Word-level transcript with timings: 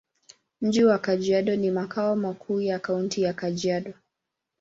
Mji 0.61 0.85
wa 0.85 0.97
Kajiado 0.99 1.55
ni 1.55 1.71
makao 1.71 2.15
makuu 2.15 2.61
ya 2.61 2.79
Kaunti 2.79 3.21
ya 3.21 3.33
Kajiado. 3.33 3.93